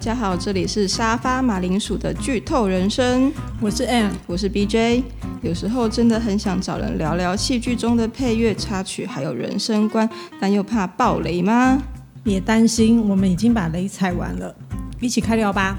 [0.00, 3.30] 大家好，这里是沙发马铃薯的剧透人生，
[3.60, 5.02] 我是 Ann，我是 BJ。
[5.42, 10.08] 有时候真的很想找人聊聊戏剧中的配乐插曲，还有人生观，
[10.40, 11.82] 但又怕爆雷吗？
[12.22, 14.56] 别担心，我们已经把雷踩完了，
[15.02, 15.76] 一起开聊吧。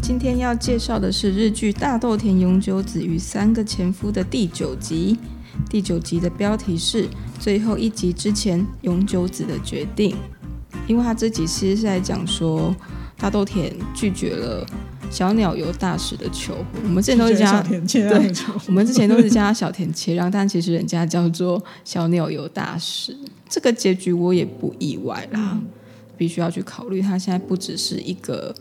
[0.00, 5.18] 今天要介绍的是日剧《大豆田永久子与三个前夫》的第九集。
[5.68, 7.06] 第九集的标题是
[7.40, 10.14] “最后一集之前，永久子的决定”，
[10.86, 12.74] 因为他这集其实是在讲说
[13.16, 14.66] 大豆田拒绝了
[15.10, 16.66] 小鸟游大使的求婚。
[16.84, 18.30] 我们之前都是叫小田切，对，
[18.66, 23.16] 我们之前都是叫他小田切让，但其实人家叫做小鸟游大使。
[23.48, 25.66] 这个结局我也不意外啦，嗯、
[26.18, 28.54] 必须要去考虑，他现在不只是一个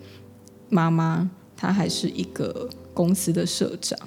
[0.70, 4.00] 妈妈，他还是一个公司的社长。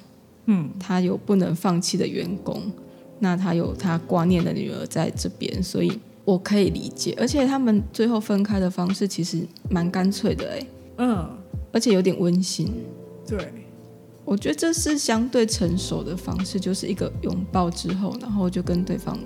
[0.47, 2.73] 嗯，他有不能放弃的员工，
[3.23, 7.17] 那他有他挂念的女儿在这边，所以我可以理解。
[7.17, 10.67] 而且他们最后分开的方式其实蛮干脆的，哎，
[10.99, 11.31] 嗯，
[11.73, 12.75] 而且有点温馨。
[13.25, 13.39] 对，
[14.25, 19.17] 我觉得这是相对成熟的方式，就是一个拥抱之后，然后就跟对方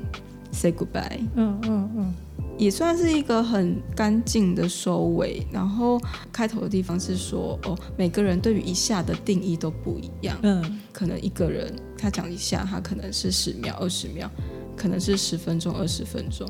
[0.53, 1.21] say goodbye。
[1.37, 2.15] 嗯嗯嗯。
[2.57, 5.47] 嗯也算是一个很干净的收尾。
[5.53, 6.01] 然后
[6.33, 10.39] 开头的地方是说，哦，每个人对于一下的定义都不一样。
[10.43, 14.31] 嗯，可能一个人他讲一下，他可能是十秒、二十秒，
[14.75, 16.49] 可能是十分钟、二十分钟。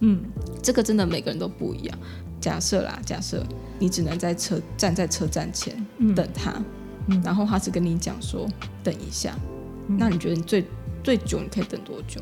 [0.00, 0.22] 嗯，
[0.62, 1.98] 这个真的每个人都不一样。
[2.40, 3.42] 假设啦，假设
[3.78, 5.74] 你只能在车站在车站前
[6.14, 6.52] 等他，
[7.06, 8.46] 嗯，然后他只跟你讲说
[8.82, 9.34] 等一下，
[9.88, 10.64] 嗯，那你觉得你最
[11.02, 12.20] 最久你可以等多久？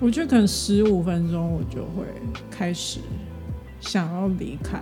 [0.00, 2.04] 我觉得可能十五分钟我就会
[2.50, 3.00] 开始
[3.80, 4.80] 想要离开。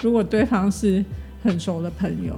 [0.00, 1.04] 如果对方是
[1.42, 2.36] 很熟的朋友，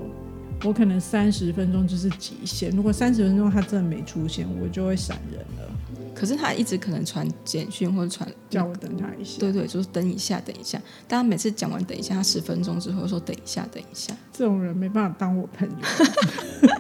[0.64, 2.70] 我可能三十分钟就是极限。
[2.70, 5.70] 如果三十分钟他真的没出现，我就会闪人了。
[6.14, 9.38] 可是他一直可能传简讯或者传叫我等他一下。
[9.40, 10.80] 对对，就是等一下，等一下。
[11.08, 14.14] 但他每次讲完等一下，他十分钟之后说等一下，等一下。
[14.32, 15.76] 这种人没办法当我朋友，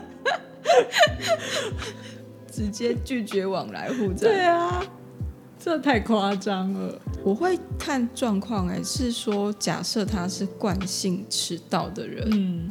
[2.50, 4.30] 直接拒绝往来互赞。
[4.30, 4.82] 对啊。
[5.64, 7.00] 这太夸张了！
[7.24, 12.70] 我会看状况，哎，是说假设他是惯性迟到的人，嗯，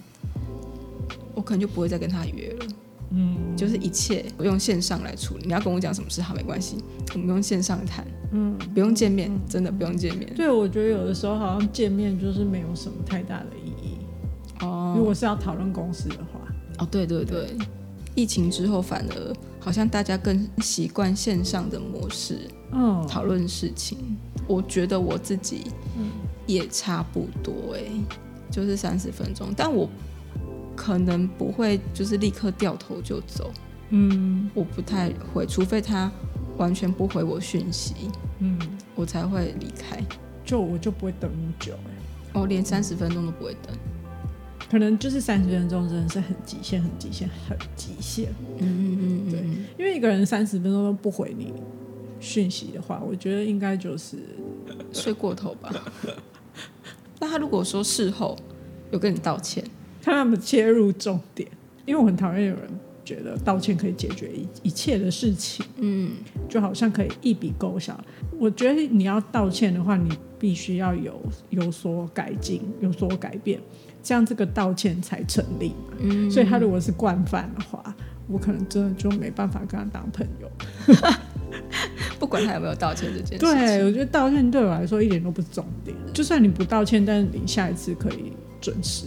[1.33, 2.65] 我可能就不会再跟他约了，
[3.09, 5.47] 嗯，就是一切我用线上来处理。
[5.47, 6.77] 你要跟我讲什么事，好，没关系，
[7.15, 10.31] 我们用线上谈，嗯，不用见面，真的不用见面。
[10.35, 13.97] 对，我觉得有的时候好像见面就是没有什么太大的意义。
[14.63, 16.39] 哦，如果是要讨论公司的话，
[16.77, 17.57] 哦，对对对，对。
[18.15, 19.33] 疫情之后反而
[19.63, 22.37] 好像大家更习惯线上的模式。
[22.73, 25.67] 嗯，讨论事情，我觉得我自己
[26.45, 27.91] 也差不多哎、欸，
[28.51, 29.87] 就是三十分钟，但我
[30.75, 33.51] 可能不会就是立刻掉头就走，
[33.91, 36.11] 嗯，我不太会，除非他
[36.57, 37.93] 完全不回我讯息，
[38.39, 38.59] 嗯，
[38.95, 40.03] 我才会离开，
[40.43, 41.91] 就我就不会等很久哎、
[42.33, 43.75] 欸，哦，连三十分钟都不会等，
[44.73, 49.39] 可能就是三十分钟真的是很极限，很极限，很极限，嗯嗯嗯，对，
[49.77, 51.53] 因为一个人三十分钟都不回你。
[52.19, 54.17] 讯息的话，我觉得应该就是
[54.91, 55.71] 睡过头吧。
[57.19, 58.35] 那他如果说事后
[58.91, 59.63] 有跟你道歉，
[60.01, 61.47] 看他们切入重点，
[61.85, 62.67] 因为我很讨厌有人
[63.03, 66.13] 觉得道歉可以解决一一切的事情，嗯，
[66.47, 67.95] 就好像可以一笔勾销。
[68.39, 73.59] 我觉得你要道歉的话，你必须要有有所改进，有所改变，
[74.03, 75.73] 这样这个道歉才成立。
[75.99, 77.95] 嗯，所以他如果是惯犯的话，
[78.27, 80.51] 我可能真的就没办法跟他当朋友。
[82.19, 85.95] 不管他有没有道歉这件事，对，我觉得道歉对我来说一点都不是重点。
[86.13, 89.05] 就算你不道歉，但是你下一次可以准时，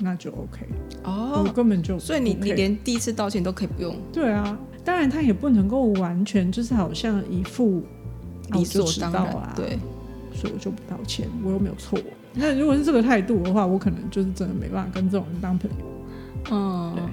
[0.00, 0.66] 那就 OK。
[1.04, 3.96] 哦，我根本就，所以你你连第一次道歉都可以不用。
[4.12, 7.82] 对啊，当然他也不能够完全就是好像一副
[8.52, 9.78] 理所当然啊，对，
[10.34, 11.98] 所以我就不道歉，我又没有错。
[12.34, 15.76] 那如果是这个态度的话，我可能就是真的没办法跟这种人当朋友。
[16.50, 17.10] 嗯，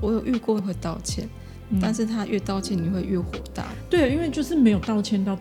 [0.00, 1.28] 我有遇过会道歉。
[1.82, 3.66] 但是他越道歉，你会越火大。
[3.90, 5.36] 对，因为就是没有道歉到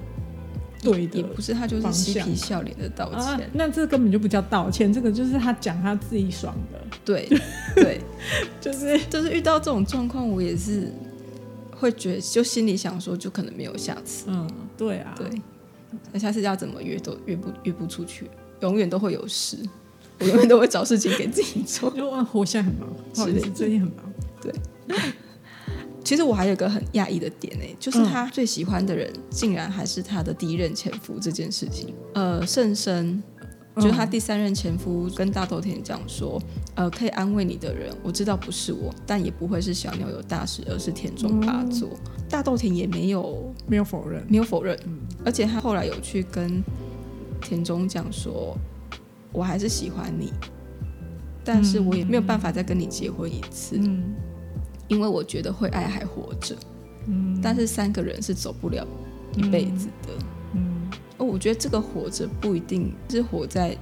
[0.81, 6.79] 对的，也不是他就是嬉皮笑脸的道歉，啊，那这根本就不叫道歉，这个就是他讲他自己爽的。
[7.05, 7.29] 对
[7.75, 8.01] 对，
[8.59, 10.91] 就是就是遇到这种状况，我也是
[11.69, 14.25] 会觉得，就心里想说，就可能没有下次。
[14.27, 15.29] 嗯，对啊，对，
[16.11, 18.31] 那下次要怎么约都约不约不出去，
[18.65, 19.57] 永远都会有事，
[20.19, 21.91] 我永远都会找事情给自己做。
[21.95, 23.97] 因为我现在很忙，不好意思，最近很忙。
[24.41, 24.53] 对。
[26.03, 31.95] 其实我还有一个很讶异的点呢，就是他最喜欢的人竟然还是他的第一任前夫这件事情。
[32.13, 33.23] 呃，圣生
[33.77, 36.39] 就是他第三任前夫跟大豆田讲说，
[36.75, 41.89] 呃，可以安慰你的人，我知道不是我，但也不会是小鸟有大事，而是田中八作。
[42.05, 46.63] 嗯、大豆田也没有没有否认，没有否认，嗯、而且他后来有去跟
[47.45, 48.57] 田中讲说，
[49.31, 50.33] 我还是喜欢你，
[51.43, 54.15] 但是我也没有办法再跟你结婚一次，嗯、
[54.87, 56.55] 因为我觉得惠爱还活着，
[57.05, 58.85] 嗯、但是三个人是走不了
[59.37, 60.13] 一辈子的。
[60.55, 60.89] 嗯。
[61.19, 63.77] 哦，我觉得这个活着不一定是活在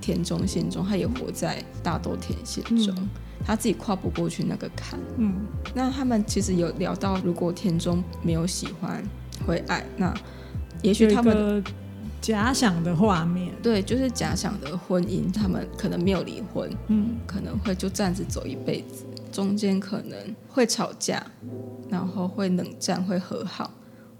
[0.00, 3.08] 田中心中，他也活在大豆田心中，嗯、
[3.44, 4.98] 他自己跨不过去那个坎。
[5.16, 5.34] 嗯，
[5.74, 9.02] 那他们其实有聊到，如果田中没有喜欢
[9.44, 10.14] 惠爱，那
[10.82, 11.62] 也许他们
[12.20, 20.18] 假想的画面，对，就是假想的婚姻，他们可能没有离婚，嗯，可能会就这样子走一辈子，中间可能
[20.48, 21.24] 会吵架，
[21.88, 23.72] 然后会冷战，会和好，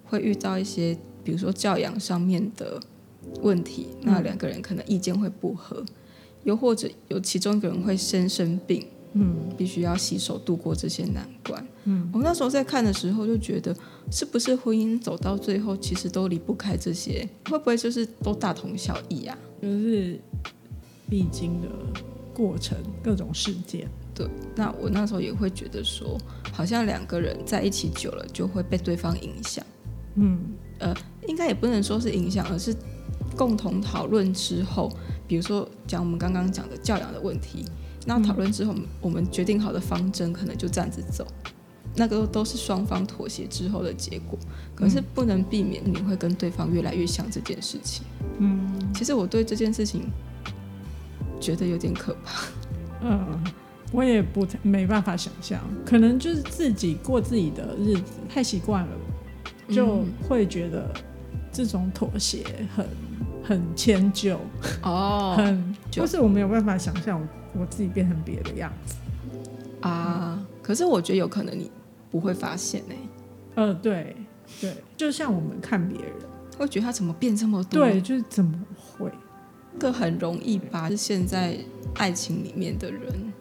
[0.05, 0.99] 会遇到一些。
[1.25, 2.81] 比如说教养上面的
[3.43, 5.87] 问题，那两个人可能意见会不合，嗯、
[6.45, 11.67] 又或者有其中一个人会先生病，嗯，必须要携手度过这些难关。
[11.85, 13.75] 嗯，我那时候在看的时候就觉得，
[14.11, 17.29] 是不是婚姻走到最后，其实都离不开这些？
[17.49, 19.37] 会不会就是都大同小异啊？
[19.63, 20.21] 就是
[21.09, 21.69] 必经的
[22.35, 23.89] 过程，各种事件。
[24.15, 26.19] 对，那我那时候也会觉得说，
[26.53, 29.65] 好像两个人在一起久了，就会被对方影响。
[30.17, 30.39] 嗯。
[30.81, 30.95] 呃，
[31.27, 32.73] 应该也不能说是影响，而是
[33.37, 34.89] 共同讨论之后，
[35.27, 37.65] 比如说讲我们刚刚讲的教养的问题，
[38.09, 41.27] 那讨论之后，我们决定好的方针可能就这样子走，
[41.95, 44.39] 那个都是双方妥协之后的结果。
[44.75, 48.07] 可是不能避免你会跟对方越来越像这件事情。
[48.39, 50.11] 嗯，其实我对这件事情
[51.39, 52.47] 觉得有点可怕。
[53.03, 53.45] 嗯，
[53.93, 58.93] 我也不没办法想象，可能就是自己过自己的日子太习惯了。
[59.69, 60.91] 就会觉得
[61.53, 62.43] 这种妥协
[62.75, 62.87] 很
[63.45, 64.41] 很迁就
[64.83, 67.27] 哦，很就是我没有办法想象我
[67.67, 68.97] 自己变成别的样子
[69.81, 70.37] 啊。
[70.39, 71.71] 嗯、可是我觉得有可能你
[72.11, 73.63] 不会发现呢、欸。
[73.63, 74.17] 呃，对
[74.61, 76.13] 对，就像我们看别人，
[76.57, 77.81] 会觉得他怎么变这么多？
[77.81, 79.11] 对，就是怎么会？
[79.79, 81.57] 这很容易把现在
[81.95, 83.33] 爱情里面的人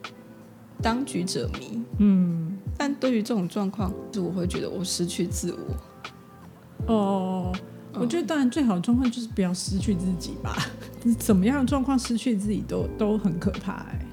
[0.81, 1.81] 当局者迷。
[1.97, 6.93] 嗯，但对于这种状况，是我会觉得我失去自我。
[6.93, 7.55] 哦，
[7.99, 10.55] 我觉得当然最好的状况就是不要失去自己吧。
[11.17, 14.05] 怎么样的状况失去自己都都很可怕哎。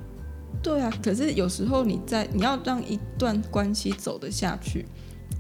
[0.62, 4.86] 对啊，可是有时候你在你要让一段关系走得下去，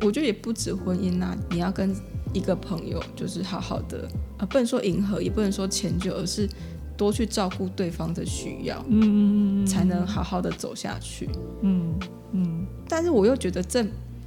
[0.02, 1.94] 我觉得也不止婚姻啊，你要跟
[2.32, 4.08] 一个朋友就是好好的，
[4.38, 6.48] 呃，不能说迎合，也不能说迁就，而是
[6.96, 11.28] 多去照顾对方的需要，嗯，才能好好的走下去。
[11.62, 11.94] 嗯
[12.32, 13.84] 嗯，但是我又觉得这。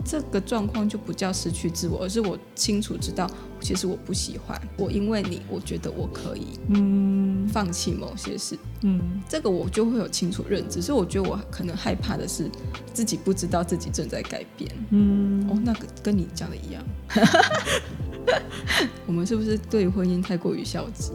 [0.08, 10.82] 这个状况就不叫失去自我，而是我清楚知道，其实我不喜欢我，因为你，我觉得我可以，嗯，放弃某些事，嗯，这个我就会有清楚认知。
[10.82, 12.50] 所以我觉得我可能害怕的是
[12.94, 16.82] 自己不知道自己正在改变，嗯，哦，那个跟你讲的一样，
[19.06, 21.12] 我们是不是对婚姻太过于消极？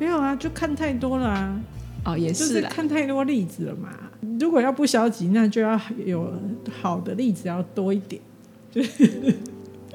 [0.00, 1.60] 没有啊，就看太多了啊，
[2.08, 3.90] 哦，也是啦，看太多例子了嘛。
[4.40, 6.32] 如果要不消极，那就要有
[6.80, 8.20] 好的例子要多一点。
[8.70, 9.34] 就是，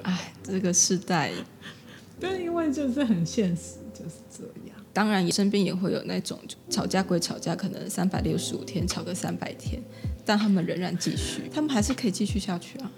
[0.04, 1.31] 哎，这个时代，
[2.20, 4.77] 对，因为就是很现实，就是这样。
[4.91, 6.39] 当然，身边也会有那种
[6.70, 9.82] 吵架归吵架，可能三百六十五天吵个三百天，
[10.24, 12.91] 但他们仍然继续，他们还是可以继续下去啊。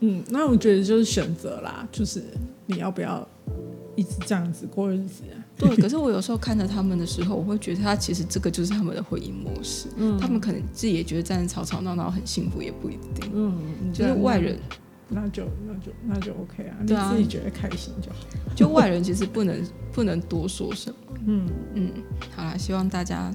[0.00, 2.22] 嗯，那我觉得就是选择啦，就是
[2.66, 3.26] 你要不要
[3.96, 5.43] 一直这样子过日子啊。
[5.56, 9.88] 对，可是我有时候看着他们的时候，我会觉得他其实这个就是他们的婚姻模式。
[9.96, 13.30] 嗯，他们可能自己也觉得这样吵吵闹闹很幸福，也不一定。
[13.32, 13.56] 嗯，
[13.92, 14.58] 就是外人，
[15.08, 18.16] 那就那就那就 OK 啊，你自己觉得开心就好。
[18.56, 20.96] 就外人其实不能不能多说什么。
[21.26, 21.90] 嗯嗯，
[22.34, 23.30] 好啦，希望大家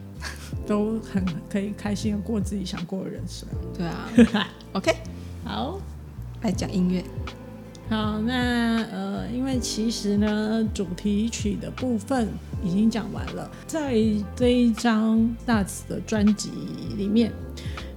[0.66, 3.46] 都很可以开心的过自己想过的人生。
[3.76, 4.94] 对啊， OK，
[5.44, 5.78] 好，
[6.40, 7.04] 来讲音乐。
[7.90, 12.28] 好，那呃，因为其实呢，主题曲的部分
[12.62, 13.96] 已经讲完了，在
[14.36, 16.50] 这一张大慈的专辑
[16.96, 17.32] 里面，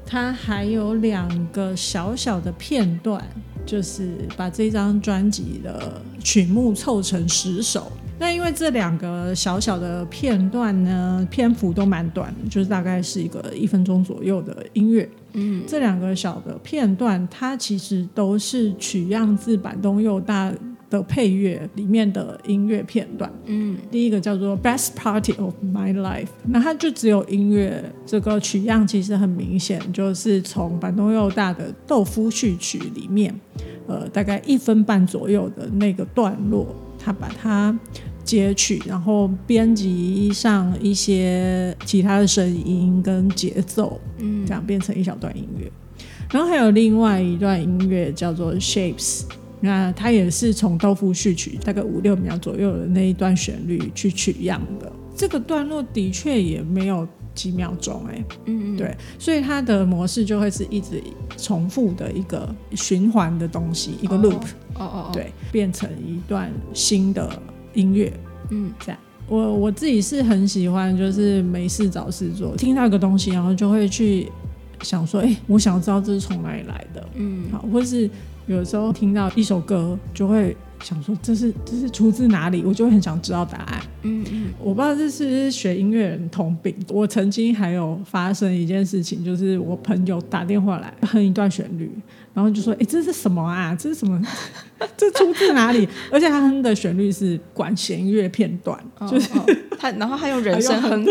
[0.03, 3.23] 它还有两个小小的片段，
[3.67, 7.91] 就是把这张专辑的曲目凑成十首。
[8.19, 15.07] 那因为这两个小小的片段呢，篇幅都蛮短，就是大概是一个一分钟左右的音乐。
[15.33, 20.53] 嗯，这两个小的片段，它其实都是取样自板东佑大
[20.91, 23.31] 的配乐里面的音乐片段。
[23.45, 33.33] 嗯，第一个叫做《Best Party of My Life》，那它就只有音乐，这个取样其实很明显，就是从板东佑大的《豆腐序曲》里面，
[33.87, 36.67] 呃，大概一分半左右的那个段落，
[36.99, 37.75] 他把它
[38.23, 45.71] 截取，然后编辑上一些其他的声音跟节奏，嗯，这样变成一小段音乐。
[46.31, 49.23] 然后还有另外一段音乐叫做 Shapes，
[49.59, 54.91] 那它也是从豆腐序曲大概五六秒左右的那一段旋律去取样的。
[55.15, 61.01] 这个段落的确也没有几秒钟，哎，嗯，对，所以它的模式就会是一直
[61.37, 64.41] 重复的一个循环的东西，一个 loop，
[64.73, 67.29] 哦哦哦，对，变成一段新的
[67.73, 68.11] 音乐，
[68.49, 68.99] 嗯，这样。
[69.27, 74.31] 我我自己是很喜欢，就是没事找事做，听到一个东西，然后就会去
[74.81, 78.09] 想说，哎，我想知道这是从哪里来的，嗯，好，或是
[78.47, 80.55] 有时候听到一首歌，就会。
[80.83, 83.81] 想说这是这是出自哪里，我就会很想知道答案。
[84.01, 86.75] 嗯嗯，我不知道这是学音乐人通病。
[86.89, 91.89] 我曾经还有发生一件事情，就是我朋友打电话来哼一段旋律，
[92.33, 93.73] 然后就说：“哎，这是什么啊？
[93.79, 94.21] 这是什么？
[94.97, 98.77] 这出自哪里？” 而且他哼的旋律是管弦乐片段，
[99.09, 99.29] 就是
[99.79, 101.05] 他，然后他用人声哼。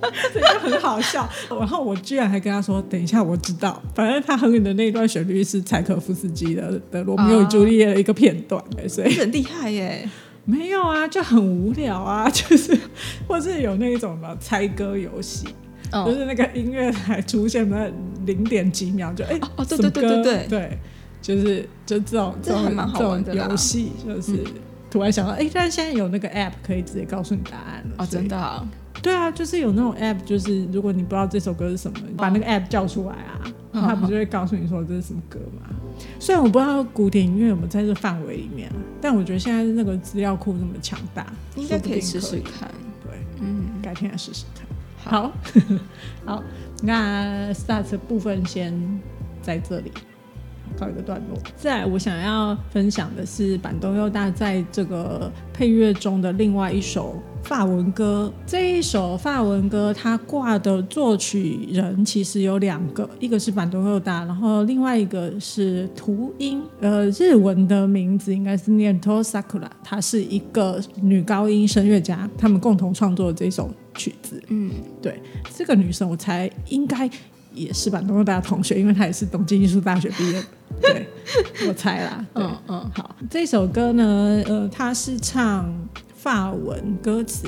[0.32, 10.08] 这就很好笑，然后我居然还跟他说：“等一下，我知道，反正他哼的那段旋律是柴可夫斯基的的《罗密欧与朱丽叶》的一个片段，所以很厉害耶。”
[10.44, 12.74] 没有啊，就很无聊啊， 就是
[13.26, 15.46] 或是有那种什么猜歌游戏，
[16.06, 17.86] 就是那个音乐台出现了
[18.24, 20.78] 零点几秒就哎哦，对对对对对对，
[21.20, 24.42] 就是就这种这种蛮好玩的游戏，就是
[24.90, 28.66] 突然想到哎，但现在有那个 app 可以直接告诉你答案了哦，真的。
[29.02, 33.40] 对啊，就是有那种 app，就是如果你不知道这首歌是什么，你把那个 app 叫出来啊，
[33.72, 35.68] 然后它不就会告诉你说这是什么歌吗？
[36.20, 41.26] 虽然我不知道古典音乐有没有在这范围里面，但我觉得现在那个资料库那么强大，
[41.56, 42.68] 应该可以试试看。
[43.04, 44.66] 对，嗯，改天来试试看。
[45.12, 45.32] 好，
[46.24, 46.42] 好，
[46.82, 49.00] 那 start 的部分先
[49.42, 49.92] 在这里。
[50.78, 51.36] 告一个段落。
[51.56, 58.32] 再来，我想要分享的是板东佑大在这个配乐中的另外一首法文歌。
[58.46, 66.62] 这一首法文歌，它挂的作曲人其实有两个，一个是坂东祐大，然后另外一个是图音。
[66.80, 74.42] 呃，日文的名字应该是念 To Sakura，她是一个女高音声乐家，他们共同创作的这首曲子。
[74.48, 75.20] 嗯，对，
[75.54, 77.08] 这个女生我猜应该
[77.54, 80.42] 也是坂东祐大的同学，因为她也是东京艺术大学毕业。
[80.80, 81.08] 对，
[81.66, 82.24] 我猜啦。
[82.34, 85.68] 嗯嗯，好，这首歌呢，呃，它是唱
[86.18, 87.46] 法文歌词，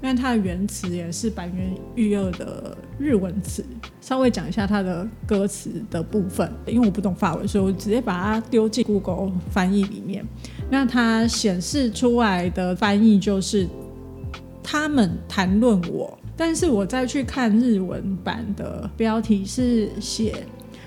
[0.00, 3.64] 因为它的原词也是坂元裕二的日文词。
[4.00, 10.24] 稍微讲一下它的歌词的部分，因为我不懂法文，所以我直接把它丢进 Google 翻译里面。
[10.70, 13.66] 那它显示出来的翻译就是
[14.62, 20.46] 他们谈论我，但是我再去看日文版的标题是写。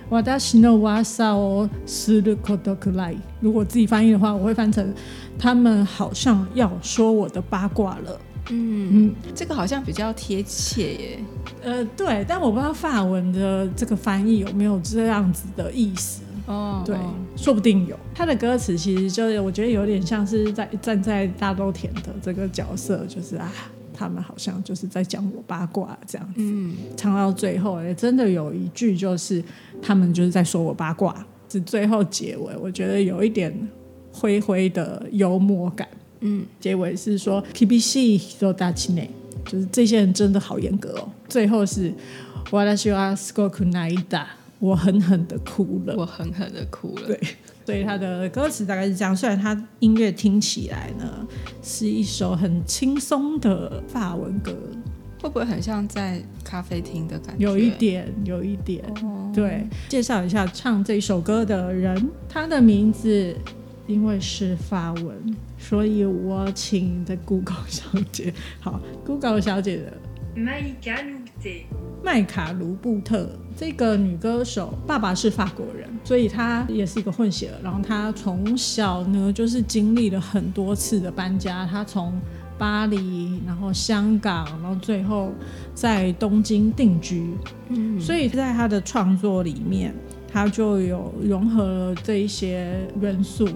[0.10, 3.16] 我的喜怒哇塞哦，斯鲁克多克莱。
[3.40, 4.92] 如果自己翻译的话，我会翻成
[5.38, 8.20] 他们好像要说我的八卦了。
[8.50, 11.20] 嗯嗯，这个好像比较贴切耶。
[11.62, 16.24] 呃，对，但我不知道法文的这个翻译有没有这样子的意思。
[16.48, 17.96] 哦，对，哦、说不定有。
[18.16, 23.52] 他的歌词其实就是我觉得有点像是在站在大豆田的这个角色，就是啊。
[24.00, 29.44] 他们好像就是在讲我八卦这样子，嗯，唱到最后，也真的有一句就是
[29.82, 33.54] 他们就是在说我八卦，是最后结尾，我觉得有一点
[34.14, 35.86] 灰灰的幽默感，
[36.22, 39.10] 嗯，结尾是说 “kibishi hitodachi ne”，
[39.46, 41.10] 就是这些人真的好严格哦。
[41.28, 41.94] 最后是
[42.52, 44.24] “watashi wa sugoku naita”，
[44.60, 47.20] 我狠狠的哭了，我狠狠的哭了，对。
[47.70, 51.28] 所以他的歌词大概是这样，虽然他音乐听起来呢
[51.62, 54.58] 是一首很轻松的法文歌，
[55.22, 57.46] 会不会很像在咖啡厅的感觉？
[57.46, 58.84] 有一点，有一点。
[59.04, 59.32] Oh.
[59.36, 63.36] 对，介绍一下唱这首歌的人，他的名字
[63.86, 69.94] 因为是法文，所以我请的 Google 小姐，好，Google 小姐的。
[72.04, 77.60] 麦卡卢布特这个女歌手，爸爸是法国人，所以她也是一个混血儿。
[77.62, 81.66] 然后她从小呢，就是经历了很多次的搬家。
[81.66, 82.20] 她从
[82.58, 85.32] 巴黎，然后香港，然后最后
[85.74, 87.34] 在东京定居。
[87.68, 89.94] 嗯，所以在她的创作里面，
[90.28, 93.48] 她就有融合了这一些元素。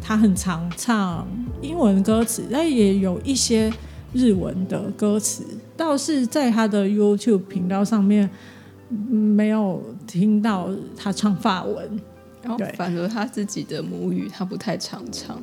[0.00, 1.26] 她很常唱
[1.60, 3.72] 英文歌词，但也有一些
[4.14, 5.44] 日文的歌词。
[5.76, 8.30] 倒是在他的 YouTube 频道上面
[8.88, 12.00] 没有听到他唱法文，
[12.56, 15.36] 对，反而他自己的母语他不太常唱。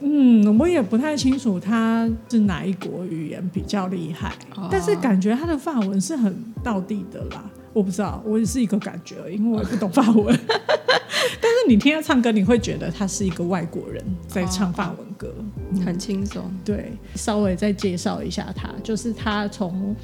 [0.00, 7.44] 嗯，我也不太清楚他是哪一国语言比较厉害，哦，但是感觉他的法文是很道地的啦。
[7.74, 10.34] 我不知道，我只是一个感觉，因为我也不懂法文。
[11.40, 16.50] 但是你听他唱歌，你会觉得他是一个外国人在唱法文歌，哦、很轻松。
[16.64, 19.94] 对，稍微再介绍一下他，就是他从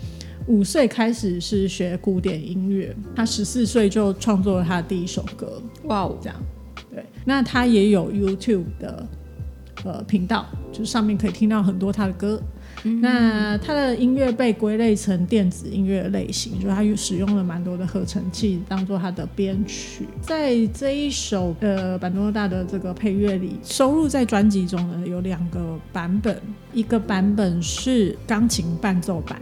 [0.47, 5.63] 五岁开始是学古典音乐，他十四岁就创作了他的第一首歌。
[5.85, 6.37] 哇哦，这样。
[6.93, 9.07] 对，那他也有 YouTube 的
[9.85, 10.47] 呃频道，
[10.81, 12.41] 就上面可以听到很多他的歌。
[13.03, 20.09] 那他的音乐被归类成电子音乐类型，就他使用了蛮多的合成器当做他的编曲。
[20.23, 26.41] 在这一首呃板东大的这个配乐里，收录在专辑中呢有两个版本，
[26.73, 29.39] 一个版本是钢琴伴奏版，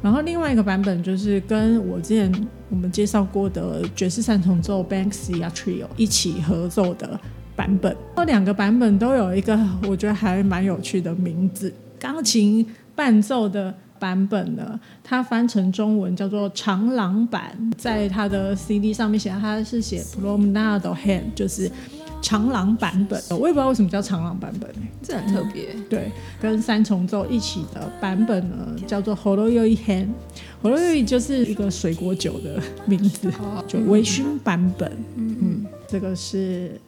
[0.00, 2.32] 然后另外一个版本就是跟我之前
[2.70, 7.18] 我们介绍过的爵士三重奏 Banksia Trio 一起合奏的
[7.56, 7.96] 版本。
[8.16, 9.58] 这两个版本都有一个
[9.88, 11.72] 我觉得还蛮有趣的名字。
[11.98, 21.70] 钢琴伴奏的版本呢，它翻成中文叫做长廊版，在它的 CD 上面写，它是写 Promenade Hand，就是
[22.20, 23.18] 长廊版本。
[23.30, 24.70] 我也不知道为什么叫长廊版本，
[25.02, 25.68] 这很特别。
[25.88, 33.32] 对，跟三重奏一起的版本呢，叫做 Horoyoi Hand，Horoyoi 就是一个水果酒的名字，
[33.66, 34.92] 就微醺版本。
[35.16, 36.78] 嗯嗯，这个是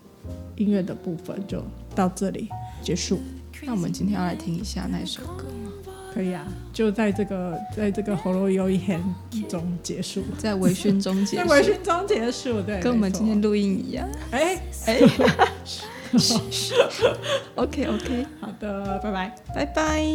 [0.57, 1.63] 音乐的部分，就
[1.95, 2.49] 到这里
[2.83, 3.21] 结束。
[3.63, 5.73] 那我们今天要来听一下那首歌吗？
[6.15, 14.09] 可以啊，就在这个在这个 Horoyoi Hand 中结束，在微醺中结束，在微醺中结束，对，跟我们今天录音一样。
[14.31, 15.01] 哎哎，
[17.57, 20.07] OK OK，好的，拜拜，拜拜。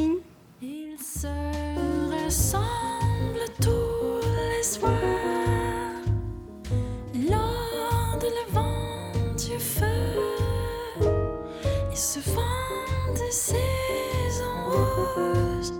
[12.13, 15.73] ce vent de saison rose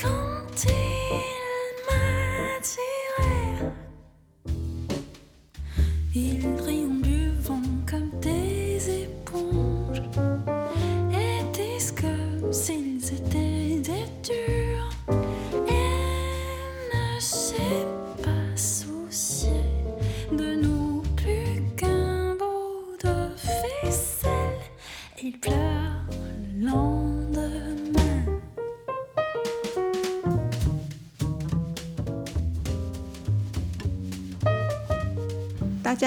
[0.00, 3.72] quand il m'a tiré.
[6.14, 6.97] Il triomphe.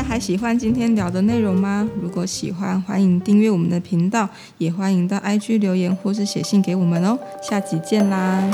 [0.03, 1.87] 还喜欢今天聊的内容吗？
[2.01, 7.17] 如果喜欢，欢迎订阅我们的频道，也欢迎到 IG 留言或是写信给我们哦。
[7.41, 8.51] 下集见啦！